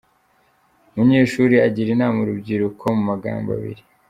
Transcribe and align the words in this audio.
Munyeshuri 0.93 1.55
agira 1.67 1.89
anama 1.95 2.17
urubyiruko 2.21 2.83
mu 2.95 3.03
magambo 3.11 3.49
abiri. 3.57 3.81